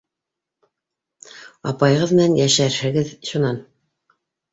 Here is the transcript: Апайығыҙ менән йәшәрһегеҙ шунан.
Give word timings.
Апайығыҙ 1.71 2.13
менән 2.19 2.39
йәшәрһегеҙ 2.39 3.13
шунан. 3.31 3.61